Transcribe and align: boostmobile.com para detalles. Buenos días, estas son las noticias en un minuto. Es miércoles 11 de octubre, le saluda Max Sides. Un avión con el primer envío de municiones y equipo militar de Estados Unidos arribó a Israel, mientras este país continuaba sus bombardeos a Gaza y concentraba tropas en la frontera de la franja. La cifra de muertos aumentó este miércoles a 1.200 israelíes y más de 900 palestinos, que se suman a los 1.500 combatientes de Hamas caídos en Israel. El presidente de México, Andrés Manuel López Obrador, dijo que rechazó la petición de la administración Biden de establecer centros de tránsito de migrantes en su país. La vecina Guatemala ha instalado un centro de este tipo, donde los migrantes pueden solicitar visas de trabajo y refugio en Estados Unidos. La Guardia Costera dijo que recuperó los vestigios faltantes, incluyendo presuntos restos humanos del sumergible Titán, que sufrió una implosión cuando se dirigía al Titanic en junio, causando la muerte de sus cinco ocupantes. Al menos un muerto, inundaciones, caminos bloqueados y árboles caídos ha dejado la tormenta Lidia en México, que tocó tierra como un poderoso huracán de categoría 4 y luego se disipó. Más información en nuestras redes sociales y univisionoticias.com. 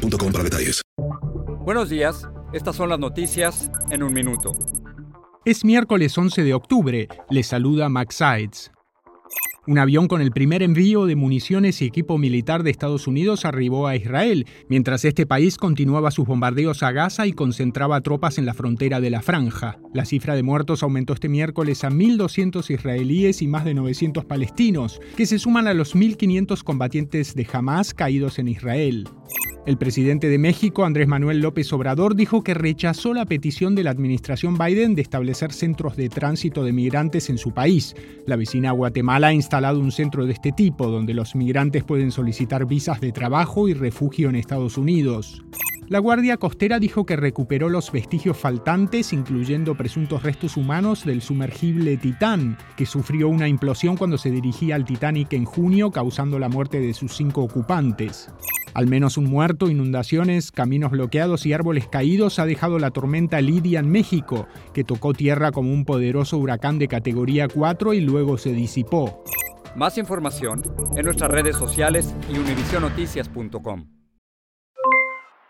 boostmobile.com 0.00 0.32
para 0.32 0.44
detalles. 0.44 0.82
Buenos 1.64 1.88
días, 1.88 2.28
estas 2.52 2.76
son 2.76 2.88
las 2.88 2.98
noticias 2.98 3.70
en 3.90 4.02
un 4.02 4.12
minuto. 4.12 4.52
Es 5.44 5.64
miércoles 5.64 6.16
11 6.16 6.42
de 6.42 6.54
octubre, 6.54 7.08
le 7.30 7.42
saluda 7.42 7.88
Max 7.88 8.16
Sides. 8.16 8.70
Un 9.66 9.78
avión 9.78 10.08
con 10.08 10.22
el 10.22 10.32
primer 10.32 10.62
envío 10.62 11.04
de 11.04 11.16
municiones 11.16 11.80
y 11.80 11.84
equipo 11.84 12.18
militar 12.18 12.62
de 12.62 12.70
Estados 12.70 13.06
Unidos 13.06 13.44
arribó 13.44 13.86
a 13.86 13.94
Israel, 13.94 14.46
mientras 14.68 15.04
este 15.04 15.26
país 15.26 15.58
continuaba 15.58 16.10
sus 16.10 16.26
bombardeos 16.26 16.82
a 16.82 16.92
Gaza 16.92 17.26
y 17.26 17.32
concentraba 17.32 18.00
tropas 18.00 18.38
en 18.38 18.46
la 18.46 18.54
frontera 18.54 19.00
de 19.00 19.10
la 19.10 19.20
franja. 19.20 19.78
La 19.92 20.06
cifra 20.06 20.34
de 20.34 20.42
muertos 20.42 20.82
aumentó 20.82 21.12
este 21.12 21.28
miércoles 21.28 21.84
a 21.84 21.90
1.200 21.90 22.70
israelíes 22.70 23.42
y 23.42 23.48
más 23.48 23.64
de 23.64 23.74
900 23.74 24.24
palestinos, 24.24 24.98
que 25.16 25.26
se 25.26 25.38
suman 25.38 25.68
a 25.68 25.74
los 25.74 25.94
1.500 25.94 26.64
combatientes 26.64 27.34
de 27.34 27.46
Hamas 27.52 27.92
caídos 27.94 28.38
en 28.38 28.48
Israel. 28.48 29.08
El 29.66 29.76
presidente 29.76 30.28
de 30.30 30.38
México, 30.38 30.84
Andrés 30.84 31.06
Manuel 31.06 31.40
López 31.40 31.70
Obrador, 31.74 32.16
dijo 32.16 32.42
que 32.42 32.54
rechazó 32.54 33.12
la 33.12 33.26
petición 33.26 33.74
de 33.74 33.84
la 33.84 33.90
administración 33.90 34.56
Biden 34.56 34.94
de 34.94 35.02
establecer 35.02 35.52
centros 35.52 35.96
de 35.96 36.08
tránsito 36.08 36.64
de 36.64 36.72
migrantes 36.72 37.28
en 37.28 37.36
su 37.36 37.52
país. 37.52 37.94
La 38.26 38.36
vecina 38.36 38.72
Guatemala 38.72 39.28
ha 39.28 39.32
instalado 39.34 39.78
un 39.78 39.92
centro 39.92 40.24
de 40.24 40.32
este 40.32 40.52
tipo, 40.52 40.88
donde 40.88 41.12
los 41.12 41.34
migrantes 41.34 41.84
pueden 41.84 42.10
solicitar 42.10 42.64
visas 42.64 43.02
de 43.02 43.12
trabajo 43.12 43.68
y 43.68 43.74
refugio 43.74 44.30
en 44.30 44.36
Estados 44.36 44.78
Unidos. 44.78 45.44
La 45.90 45.98
Guardia 45.98 46.36
Costera 46.36 46.78
dijo 46.78 47.04
que 47.04 47.16
recuperó 47.16 47.68
los 47.68 47.90
vestigios 47.90 48.36
faltantes, 48.36 49.12
incluyendo 49.12 49.74
presuntos 49.74 50.22
restos 50.22 50.56
humanos 50.56 51.04
del 51.04 51.20
sumergible 51.20 51.96
Titán, 51.96 52.56
que 52.76 52.86
sufrió 52.86 53.28
una 53.28 53.48
implosión 53.48 53.96
cuando 53.96 54.16
se 54.16 54.30
dirigía 54.30 54.76
al 54.76 54.84
Titanic 54.84 55.32
en 55.32 55.44
junio, 55.44 55.90
causando 55.90 56.38
la 56.38 56.48
muerte 56.48 56.78
de 56.78 56.94
sus 56.94 57.16
cinco 57.16 57.42
ocupantes. 57.42 58.30
Al 58.72 58.86
menos 58.86 59.16
un 59.16 59.24
muerto, 59.24 59.68
inundaciones, 59.68 60.52
caminos 60.52 60.92
bloqueados 60.92 61.44
y 61.44 61.54
árboles 61.54 61.88
caídos 61.88 62.38
ha 62.38 62.46
dejado 62.46 62.78
la 62.78 62.92
tormenta 62.92 63.40
Lidia 63.40 63.80
en 63.80 63.90
México, 63.90 64.46
que 64.72 64.84
tocó 64.84 65.12
tierra 65.12 65.50
como 65.50 65.72
un 65.72 65.84
poderoso 65.84 66.38
huracán 66.38 66.78
de 66.78 66.86
categoría 66.86 67.48
4 67.48 67.94
y 67.94 68.00
luego 68.00 68.38
se 68.38 68.52
disipó. 68.52 69.24
Más 69.74 69.98
información 69.98 70.62
en 70.96 71.04
nuestras 71.04 71.32
redes 71.32 71.56
sociales 71.56 72.14
y 72.32 72.38
univisionoticias.com. 72.38 73.99